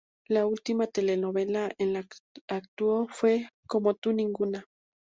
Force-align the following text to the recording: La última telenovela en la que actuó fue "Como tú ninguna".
La 0.27 0.47
última 0.47 0.87
telenovela 0.87 1.71
en 1.77 1.93
la 1.93 2.01
que 2.01 2.17
actuó 2.47 3.07
fue 3.11 3.49
"Como 3.67 3.93
tú 3.93 4.13
ninguna". 4.13 4.65